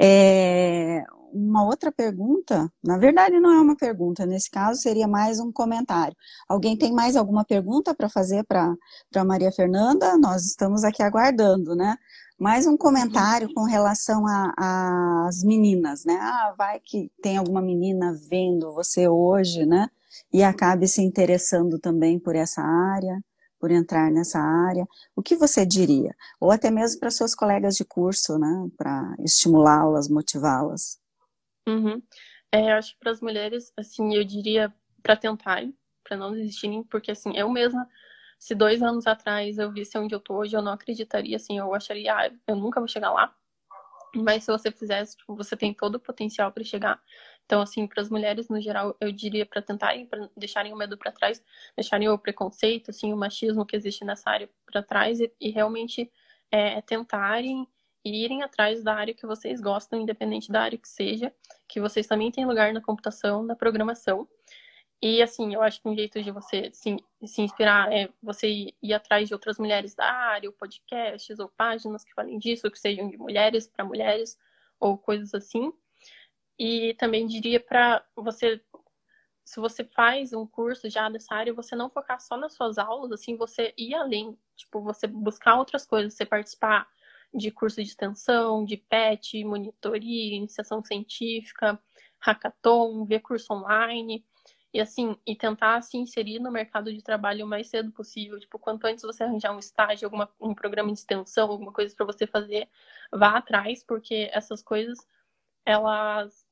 [0.00, 5.52] É, uma outra pergunta, na verdade não é uma pergunta, nesse caso seria mais um
[5.52, 6.16] comentário.
[6.48, 8.76] Alguém tem mais alguma pergunta para fazer para
[9.24, 10.16] Maria Fernanda?
[10.18, 11.96] Nós estamos aqui aguardando, né?
[12.40, 14.24] Mais um comentário com relação
[14.56, 16.16] às meninas, né?
[16.18, 19.90] Ah, vai que tem alguma menina vendo você hoje, né?
[20.32, 23.22] E acabe se interessando também por essa área,
[23.58, 24.88] por entrar nessa área.
[25.14, 26.16] O que você diria?
[26.40, 28.70] Ou até mesmo para suas colegas de curso, né?
[28.74, 30.98] Para estimulá-las, motivá-las.
[31.68, 32.02] Uhum.
[32.50, 34.72] É, acho que para as mulheres, assim, eu diria
[35.02, 37.86] para tentarem, para não desistirem, porque assim, eu mesma
[38.40, 41.74] se dois anos atrás eu visse onde eu tô hoje, eu não acreditaria, assim, eu
[41.74, 43.36] acharia, ah, eu nunca vou chegar lá.
[44.16, 47.00] Mas se você fizesse, tipo, você tem todo o potencial para chegar.
[47.44, 50.96] Então, assim, para as mulheres no geral, eu diria para tentarem, para deixarem o medo
[50.96, 51.42] para trás,
[51.76, 56.10] deixarem o preconceito, assim, o machismo que existe nessa área para trás e, e realmente
[56.50, 57.68] é, tentarem
[58.02, 61.32] e irem atrás da área que vocês gostam, independente da área que seja,
[61.68, 64.26] que vocês também têm lugar na computação, na programação.
[65.02, 68.92] E assim, eu acho que um jeito de você se, se inspirar é você ir
[68.92, 73.08] atrás de outras mulheres da área, ou podcasts, ou páginas que falem disso, que sejam
[73.08, 74.38] de mulheres para mulheres,
[74.78, 75.72] ou coisas assim.
[76.58, 78.62] E também diria para você,
[79.44, 83.12] se você faz um curso já dessa área, você não focar só nas suas aulas,
[83.12, 86.86] assim, você ir além, tipo, você buscar outras coisas, você participar
[87.32, 91.80] de curso de extensão, de PET, monitoria, iniciação científica,
[92.18, 94.24] hackathon, ver curso online
[94.72, 98.38] e assim, e tentar se inserir no mercado de trabalho o mais cedo possível.
[98.38, 102.06] Tipo, quanto antes você arranjar um estágio, alguma, um programa de extensão, alguma coisa para
[102.06, 102.68] você fazer,
[103.12, 104.98] vá atrás, porque essas coisas
[105.64, 106.46] elas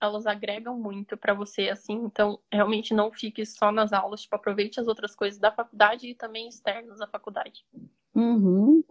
[0.00, 4.78] elas agregam muito para você, assim, então realmente não fique só nas aulas, tipo, aproveite
[4.78, 7.64] as outras coisas da faculdade e também externas da faculdade.
[8.14, 8.84] Uhum.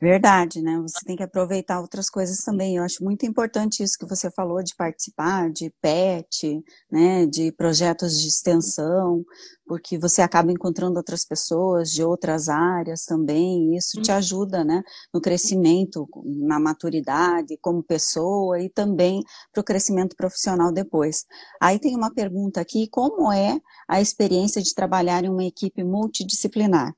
[0.00, 0.78] Verdade, né?
[0.80, 2.76] Você tem que aproveitar outras coisas também.
[2.76, 8.20] Eu acho muito importante isso que você falou de participar de PET, né, de projetos
[8.20, 9.24] de extensão,
[9.66, 14.16] porque você acaba encontrando outras pessoas de outras áreas também, e isso te uhum.
[14.18, 14.82] ajuda, né,
[15.12, 19.20] no crescimento, na maturidade como pessoa e também
[19.52, 21.24] para o crescimento profissional depois.
[21.60, 26.94] Aí tem uma pergunta aqui, como é a experiência de trabalhar em uma equipe multidisciplinar?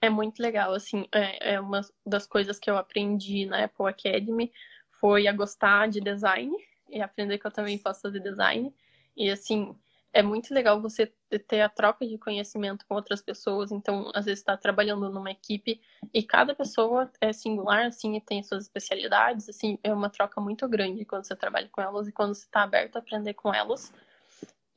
[0.00, 4.52] É muito legal, assim, é, é, uma das coisas que eu aprendi na Apple Academy
[5.00, 6.54] foi a gostar de design
[6.88, 8.72] e aprender que eu também posso fazer design.
[9.16, 9.74] E, assim,
[10.12, 11.12] é muito legal você
[11.46, 13.70] ter a troca de conhecimento com outras pessoas.
[13.72, 15.80] Então, às vezes, está trabalhando numa equipe
[16.14, 19.48] e cada pessoa é singular, assim, e tem suas especialidades.
[19.48, 22.62] Assim, é uma troca muito grande quando você trabalha com elas e quando você está
[22.62, 23.92] aberto a aprender com elas.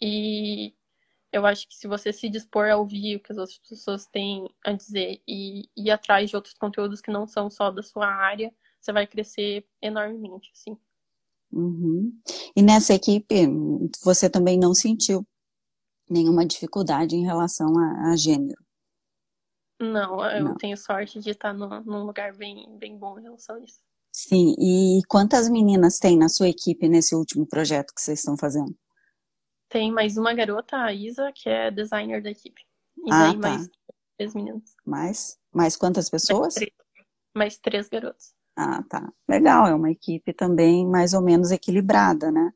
[0.02, 0.74] E
[1.32, 4.50] eu acho que se você se dispor a ouvir o que as outras pessoas têm
[4.66, 8.54] a dizer e ir atrás de outros conteúdos que não são só da sua área,
[8.80, 10.78] você vai crescer enormemente, assim.
[11.52, 12.14] Uhum.
[12.56, 13.48] E nessa equipe,
[14.04, 15.26] você também não sentiu
[16.10, 18.62] nenhuma dificuldade em relação a, a gênero?
[19.80, 20.56] Não, eu não.
[20.56, 23.80] tenho sorte de estar no, num lugar bem, bem bom em relação a isso.
[24.12, 28.76] Sim, e quantas meninas tem na sua equipe nesse último projeto que vocês estão fazendo?
[29.72, 32.62] Tem mais uma garota, a Isa, que é designer da equipe.
[32.98, 33.50] E ah, daí tá.
[33.50, 33.70] mais
[34.18, 34.76] três meninas.
[34.86, 35.40] Mais?
[35.54, 36.42] Mais quantas pessoas?
[36.42, 36.74] Mais três,
[37.34, 38.34] mais três garotos.
[38.54, 39.10] Ah, tá.
[39.30, 42.52] Legal, é uma equipe também mais ou menos equilibrada, né?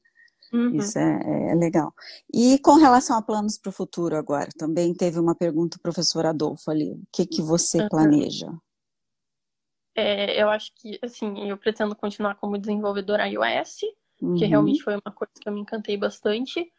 [0.51, 0.75] Uhum.
[0.75, 1.93] Isso é, é, legal.
[2.33, 6.25] E com relação a planos para o futuro agora, também teve uma pergunta do professor
[6.25, 6.91] Adolfo ali.
[6.91, 7.89] O que, que você uhum.
[7.89, 8.53] planeja?
[9.95, 13.83] É, eu acho que, assim, eu pretendo continuar como desenvolvedora iOS,
[14.21, 14.35] uhum.
[14.35, 16.69] que realmente foi uma coisa que eu me encantei bastante.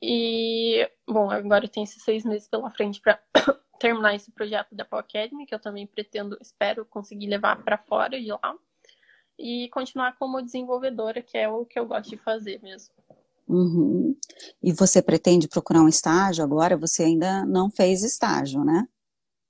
[0.00, 3.20] E, bom, agora eu tenho esses seis meses pela frente para
[3.80, 8.20] terminar esse projeto da Apple Academy, que eu também pretendo, espero conseguir levar para fora
[8.20, 8.56] de lá.
[9.38, 12.94] E continuar como desenvolvedora, que é o que eu gosto de fazer mesmo.
[13.48, 14.16] Uhum.
[14.62, 16.76] E você pretende procurar um estágio agora?
[16.76, 18.86] Você ainda não fez estágio, né?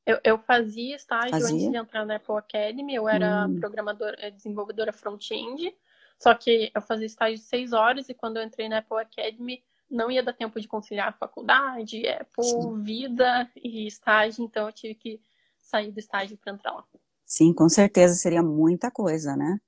[0.06, 1.54] Eu, eu fazia estágio fazia?
[1.54, 2.94] antes de entrar na Apple Academy.
[2.94, 3.58] Eu era hum.
[3.58, 5.74] programadora, eh, desenvolvedora front-end.
[6.16, 9.62] Só que eu fazia estágio de seis horas e quando eu entrei na Apple Academy,
[9.90, 12.82] não ia dar tempo de conciliar a faculdade, é, por Sim.
[12.82, 15.20] vida e estágio, então eu tive que
[15.58, 16.84] sair do estágio para entrar lá.
[17.24, 19.58] Sim, com certeza seria muita coisa, né?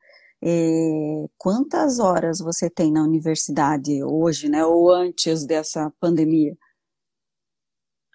[0.42, 4.64] E quantas horas você tem na universidade hoje, né?
[4.64, 6.56] Ou antes dessa pandemia?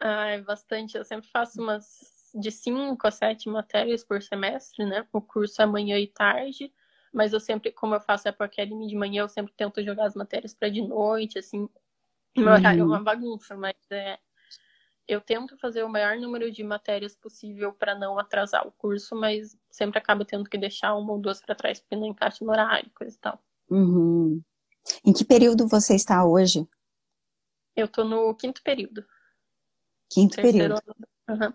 [0.01, 0.97] Ah, é bastante.
[0.97, 1.85] Eu sempre faço umas
[2.33, 5.07] de cinco a sete matérias por semestre, né?
[5.13, 6.73] O curso é manhã e tarde,
[7.13, 10.15] mas eu sempre, como eu faço a Academy de manhã, eu sempre tento jogar as
[10.15, 11.69] matérias para de noite, assim,
[12.41, 13.03] meu horário é uma uhum.
[13.03, 14.19] bagunça, mas é,
[15.07, 19.57] eu tento fazer o maior número de matérias possível para não atrasar o curso, mas
[19.69, 22.89] sempre acaba tendo que deixar uma ou duas para trás porque não encaixa no horário,
[22.93, 23.39] coisa e tal.
[23.69, 24.41] Uhum.
[25.03, 26.67] Em que período você está hoje?
[27.75, 29.05] Eu estou no quinto período.
[30.09, 30.95] Quinto Terceiro período.
[31.29, 31.53] Uhum.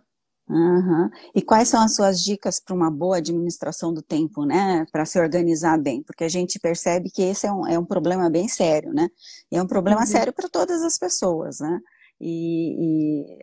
[0.50, 1.08] Uhum.
[1.32, 4.84] E quais são as suas dicas para uma boa administração do tempo, né?
[4.90, 6.02] Para se organizar bem?
[6.02, 9.08] Porque a gente percebe que esse é um, é um problema bem sério, né?
[9.50, 10.06] E é um problema uhum.
[10.08, 11.80] sério para todas as pessoas, né?
[12.20, 13.38] E, e,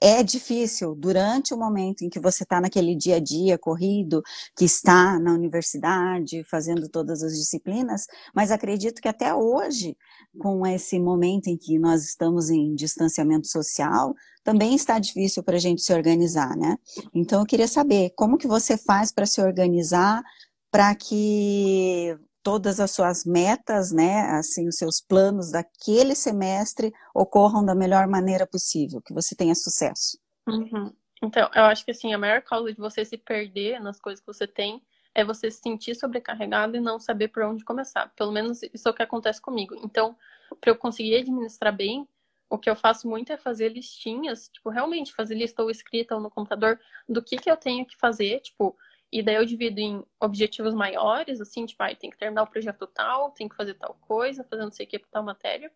[0.00, 4.22] é difícil durante o momento em que você está naquele dia a dia corrido,
[4.56, 9.96] que está na universidade, fazendo todas as disciplinas, mas acredito que até hoje,
[10.38, 15.60] com esse momento em que nós estamos em distanciamento social, também está difícil para a
[15.60, 16.76] gente se organizar, né?
[17.12, 20.22] Então eu queria saber como que você faz para se organizar
[20.70, 22.16] para que
[22.48, 28.46] todas as suas metas, né, assim, os seus planos daquele semestre ocorram da melhor maneira
[28.46, 30.18] possível, que você tenha sucesso.
[30.46, 30.90] Uhum.
[31.22, 34.26] Então, eu acho que assim, a maior causa de você se perder nas coisas que
[34.26, 34.82] você tem
[35.14, 38.10] é você se sentir sobrecarregado e não saber por onde começar.
[38.16, 39.78] Pelo menos isso é o que acontece comigo.
[39.84, 40.16] Então,
[40.58, 42.08] para eu conseguir administrar bem,
[42.48, 46.20] o que eu faço muito é fazer listinhas, tipo, realmente fazer lista ou escrita ou
[46.22, 48.74] no computador do que que eu tenho que fazer, tipo,
[49.10, 52.86] e daí eu divido em objetivos maiores, assim, tipo, ah, tem que terminar o projeto
[52.86, 55.72] tal, tem que fazer tal coisa, fazer não sei o que para tal matéria.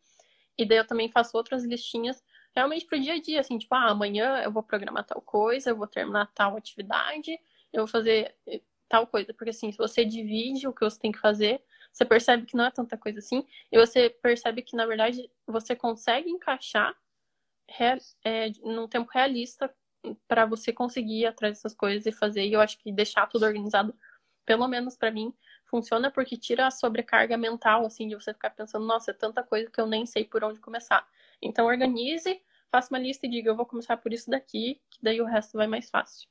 [0.59, 2.23] E daí eu também faço outras listinhas
[2.55, 5.77] realmente pro dia a dia, assim, tipo, ah, amanhã eu vou programar tal coisa, eu
[5.77, 7.33] vou terminar tal atividade,
[7.73, 8.35] eu vou fazer
[8.88, 9.33] tal coisa.
[9.33, 12.66] Porque assim, se você divide o que você tem que fazer, você percebe que não
[12.66, 16.95] é tanta coisa assim, e você percebe que, na verdade, você consegue encaixar
[18.25, 19.75] é, num tempo realista
[20.27, 22.45] para você conseguir ir atrás dessas coisas e fazer.
[22.47, 23.95] E eu acho que deixar tudo organizado,
[24.45, 25.33] pelo menos para mim,
[25.65, 29.71] funciona porque tira a sobrecarga mental, assim, de você ficar pensando, nossa, é tanta coisa
[29.71, 31.07] que eu nem sei por onde começar.
[31.41, 35.21] Então, organize, faça uma lista e diga, eu vou começar por isso daqui, que daí
[35.21, 36.29] o resto vai mais fácil.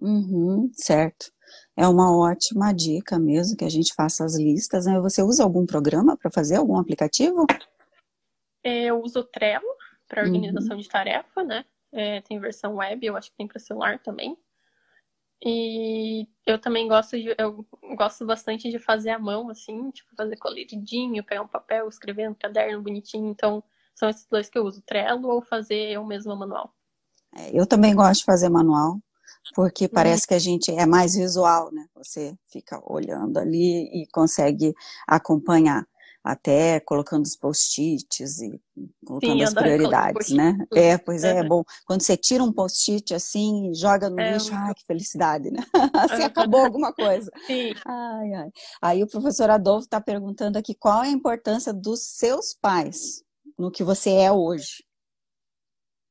[0.00, 1.32] Uhum, certo.
[1.76, 4.86] É uma ótima dica mesmo que a gente faça as listas.
[4.86, 4.98] Né?
[5.00, 7.46] Você usa algum programa para fazer, algum aplicativo?
[8.64, 9.66] Eu uso o Trello
[10.08, 10.82] para organização uhum.
[10.82, 11.64] de tarefa, né?
[11.92, 14.36] É, tem versão web, eu acho que tem para celular também.
[15.44, 20.36] E eu também gosto de, eu gosto bastante de fazer à mão, assim, tipo, fazer
[20.36, 23.28] coloridinho, pegar um papel, escrever no caderno bonitinho.
[23.28, 23.62] Então,
[23.94, 26.72] são esses dois que eu uso, Trello ou fazer eu mesma manual.
[27.34, 29.00] É, eu também gosto de fazer manual,
[29.54, 29.90] porque uhum.
[29.92, 31.86] parece que a gente é mais visual, né?
[31.96, 34.72] Você fica olhando ali e consegue
[35.08, 35.84] acompanhar
[36.24, 38.60] até colocando os post-its e
[39.04, 40.56] colocando Sim, as prioridades, né?
[40.72, 41.64] É, pois é, é bom.
[41.84, 45.60] Quando você tira um post-it assim e joga no é, lixo, ai, que felicidade, né?
[45.94, 47.30] assim acabou alguma coisa.
[47.46, 47.74] Sim.
[47.84, 48.50] Ai, ai.
[48.80, 53.24] Aí o professor Adolfo está perguntando aqui qual é a importância dos seus pais
[53.58, 54.84] no que você é hoje.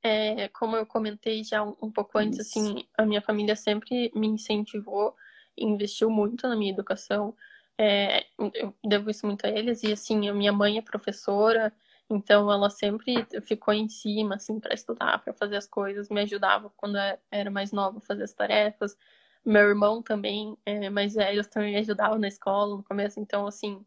[0.04, 2.60] É, como eu comentei já um, um pouco antes, Isso.
[2.60, 5.15] assim, a minha família sempre me incentivou,
[5.58, 7.36] investiu muito na minha educação.
[7.83, 9.81] É, eu devo isso muito a eles.
[9.81, 11.73] E assim, a minha mãe é professora,
[12.07, 16.71] então ela sempre ficou em cima, assim, para estudar, para fazer as coisas, me ajudava
[16.77, 16.95] quando
[17.31, 18.95] era mais nova a fazer as tarefas.
[19.43, 23.19] Meu irmão também, é, mais velho, também me ajudava na escola no começo.
[23.19, 23.83] Então, assim,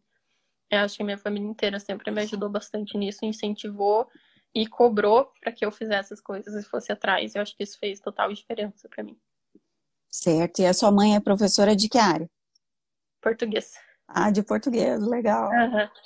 [0.69, 4.09] eu acho que a minha família inteira sempre me ajudou bastante nisso, incentivou
[4.53, 7.37] e cobrou para que eu fizesse as coisas e fosse atrás.
[7.37, 9.17] Eu acho que isso fez total diferença para mim.
[10.11, 10.63] Certo.
[10.63, 12.29] E a sua mãe é professora de que área?
[13.21, 13.84] Português.
[14.07, 15.51] Ah, de português, legal.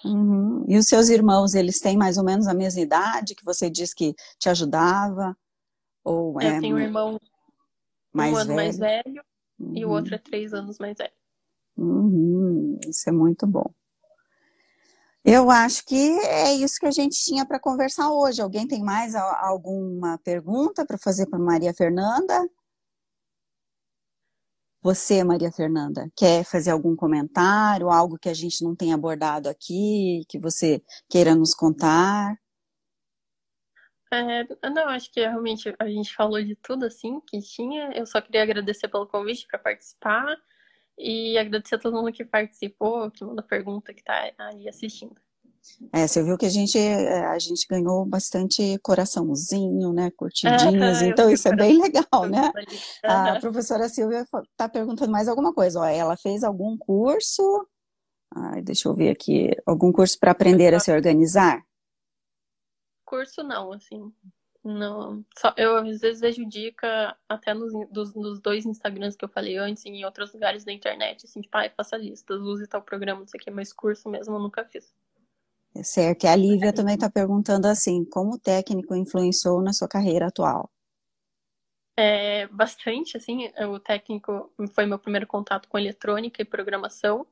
[0.04, 0.12] Uhum.
[0.12, 0.64] Uhum.
[0.68, 3.94] E os seus irmãos, eles têm mais ou menos a mesma idade que você disse
[3.94, 5.36] que te ajudava?
[6.04, 7.20] Ou Eu é tenho um irmão
[8.12, 8.56] mais um ano velho?
[8.56, 9.22] mais velho
[9.58, 9.72] uhum.
[9.76, 11.12] e o outro é três anos mais velho.
[11.76, 12.78] Uhum.
[12.88, 13.70] Isso é muito bom.
[15.24, 18.40] Eu acho que é isso que a gente tinha para conversar hoje.
[18.40, 22.48] Alguém tem mais alguma pergunta para fazer para Maria Fernanda?
[24.88, 30.24] Você, Maria Fernanda, quer fazer algum comentário, algo que a gente não tenha abordado aqui,
[30.26, 32.34] que você queira nos contar?
[34.10, 37.90] É, não, acho que realmente a gente falou de tudo assim que tinha.
[37.92, 40.34] Eu só queria agradecer pelo convite para participar
[40.96, 45.20] e agradecer a todo mundo que participou, que mandou pergunta, que está aí assistindo.
[45.92, 50.10] É, você viu que a gente, é, a gente ganhou bastante coraçãozinho, né?
[50.10, 52.52] Curtidinhas, então isso é bem legal, né?
[53.02, 55.80] A professora Silvia está perguntando mais alguma coisa.
[55.80, 57.66] Ó, ela fez algum curso?
[58.34, 59.50] Ai, deixa eu ver aqui.
[59.64, 61.62] Algum curso para aprender a se organizar?
[63.04, 64.12] Curso não, assim.
[64.64, 65.24] Não.
[65.38, 69.56] Só, eu às vezes vejo dica até nos, dos, nos dois Instagrams que eu falei
[69.56, 73.26] antes, em outros lugares da internet, assim, tipo, ai, faça listas, use tal programa, não
[73.26, 74.92] sei o que, mas curso mesmo eu nunca fiz.
[75.82, 76.24] Certo.
[76.24, 80.70] E a Lívia também está perguntando assim, como o técnico influenciou na sua carreira atual?
[81.96, 87.26] É, bastante, assim, o técnico foi meu primeiro contato com eletrônica e programação,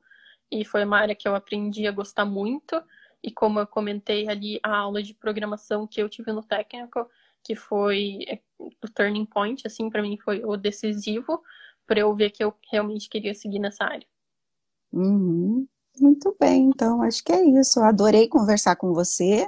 [0.51, 2.81] e foi uma área que eu aprendi a gostar muito,
[3.23, 7.09] e como eu comentei ali, a aula de programação que eu tive no técnico,
[7.43, 11.41] que foi é, o turning point, assim, para mim foi o decisivo,
[11.85, 14.07] para eu ver que eu realmente queria seguir nessa área.
[14.91, 15.65] Uhum.
[15.99, 17.79] Muito bem, então acho que é isso.
[17.79, 19.47] Eu adorei conversar com você.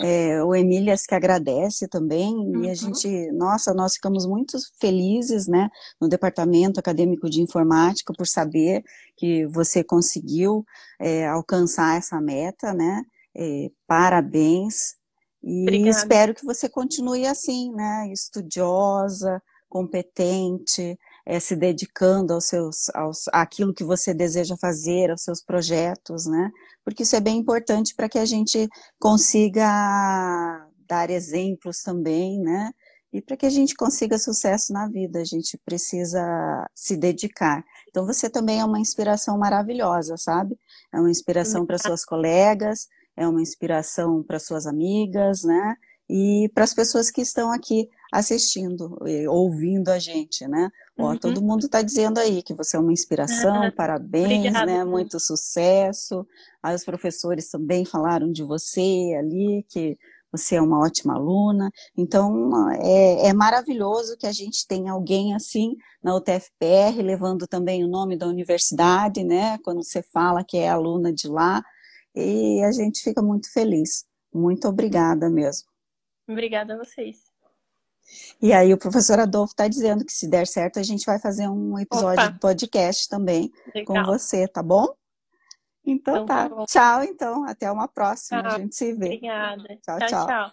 [0.00, 2.62] É, o Emílias que agradece também, uhum.
[2.62, 2.74] e a uhum.
[2.76, 5.68] gente, nossa, nós ficamos muito felizes, né,
[6.00, 8.84] no Departamento Acadêmico de Informática, por saber
[9.16, 10.64] que você conseguiu
[11.00, 13.02] é, alcançar essa meta, né,
[13.36, 14.94] é, parabéns,
[15.42, 15.90] e Obrigada.
[15.90, 20.96] espero que você continue assim, né, estudiosa, competente,
[21.28, 26.50] é, se dedicando aos seus, aos, àquilo que você deseja fazer, aos seus projetos, né?
[26.82, 28.66] Porque isso é bem importante para que a gente
[28.98, 32.72] consiga dar exemplos também, né?
[33.12, 37.62] E para que a gente consiga sucesso na vida, a gente precisa se dedicar.
[37.90, 40.58] Então você também é uma inspiração maravilhosa, sabe?
[40.90, 45.76] É uma inspiração para suas colegas, é uma inspiração para suas amigas, né?
[46.08, 48.98] E para as pessoas que estão aqui assistindo,
[49.28, 50.70] ouvindo a gente, né?
[50.98, 51.18] Ó, uhum.
[51.18, 53.70] todo mundo está dizendo aí que você é uma inspiração, uhum.
[53.70, 54.66] parabéns, Obrigada.
[54.66, 54.84] né?
[54.84, 56.26] Muito sucesso.
[56.62, 59.98] Aí os professores também falaram de você ali, que
[60.30, 61.70] você é uma ótima aluna.
[61.96, 62.50] Então,
[62.82, 68.16] é, é maravilhoso que a gente tenha alguém assim na UTFPR, levando também o nome
[68.16, 69.58] da universidade, né?
[69.64, 71.62] Quando você fala que é aluna de lá,
[72.14, 74.04] e a gente fica muito feliz.
[74.32, 75.68] Muito obrigada mesmo.
[76.28, 77.27] Obrigada a vocês.
[78.40, 81.48] E aí o professor Adolfo está dizendo que se der certo a gente vai fazer
[81.48, 82.32] um episódio Opa.
[82.32, 84.04] de podcast também Legal.
[84.04, 84.86] com você, tá bom?
[85.84, 86.48] Então, então tá.
[86.48, 87.44] tá tchau, então.
[87.44, 88.42] Até uma próxima.
[88.42, 88.52] Tchau.
[88.52, 89.06] A gente se vê.
[89.06, 89.78] Obrigada.
[89.82, 89.98] tchau.
[89.98, 90.26] tchau.
[90.26, 90.52] tchau.